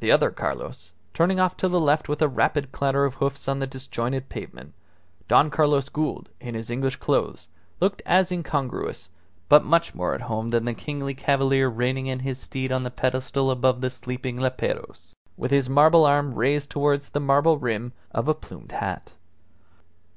The 0.00 0.10
other 0.10 0.32
Carlos, 0.32 0.90
turning 1.12 1.38
off 1.38 1.56
to 1.58 1.68
the 1.68 1.78
left 1.78 2.08
with 2.08 2.20
a 2.20 2.26
rapid 2.26 2.72
clatter 2.72 3.04
of 3.04 3.14
hoofs 3.14 3.46
on 3.46 3.60
the 3.60 3.68
disjointed 3.68 4.28
pavement 4.28 4.74
Don 5.28 5.48
Carlos 5.48 5.88
Gould, 5.88 6.28
in 6.40 6.56
his 6.56 6.70
English 6.70 6.96
clothes, 6.96 7.46
looked 7.78 8.02
as 8.04 8.32
incongruous, 8.32 9.10
but 9.48 9.64
much 9.64 9.94
more 9.94 10.12
at 10.12 10.22
home 10.22 10.50
than 10.50 10.64
the 10.64 10.74
kingly 10.74 11.14
cavalier 11.14 11.68
reining 11.68 12.06
in 12.06 12.18
his 12.18 12.40
steed 12.40 12.72
on 12.72 12.82
the 12.82 12.90
pedestal 12.90 13.48
above 13.48 13.80
the 13.80 13.90
sleeping 13.90 14.38
leperos, 14.38 15.14
with 15.36 15.52
his 15.52 15.70
marble 15.70 16.04
arm 16.04 16.34
raised 16.34 16.68
towards 16.68 17.10
the 17.10 17.20
marble 17.20 17.56
rim 17.56 17.92
of 18.10 18.26
a 18.26 18.34
plumed 18.34 18.72
hat. 18.72 19.12